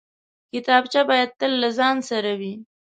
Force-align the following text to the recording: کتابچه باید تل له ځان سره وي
کتابچه 0.51 1.01
باید 1.09 1.29
تل 1.39 1.51
له 1.63 1.69
ځان 1.77 1.97
سره 2.09 2.31
وي 2.39 2.53